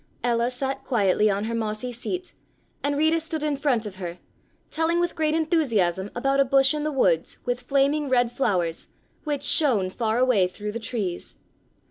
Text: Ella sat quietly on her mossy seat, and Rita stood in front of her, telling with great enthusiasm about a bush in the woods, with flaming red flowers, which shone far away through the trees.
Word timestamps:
Ella 0.23 0.49
sat 0.49 0.83
quietly 0.83 1.29
on 1.29 1.43
her 1.43 1.53
mossy 1.53 1.91
seat, 1.91 2.33
and 2.83 2.97
Rita 2.97 3.19
stood 3.19 3.43
in 3.43 3.55
front 3.55 3.85
of 3.85 3.97
her, 3.97 4.17
telling 4.71 4.99
with 4.99 5.13
great 5.13 5.35
enthusiasm 5.35 6.09
about 6.15 6.39
a 6.39 6.43
bush 6.43 6.73
in 6.73 6.83
the 6.83 6.91
woods, 6.91 7.37
with 7.45 7.61
flaming 7.61 8.09
red 8.09 8.31
flowers, 8.31 8.87
which 9.25 9.43
shone 9.43 9.91
far 9.91 10.17
away 10.17 10.47
through 10.47 10.71
the 10.71 10.79
trees. 10.79 11.37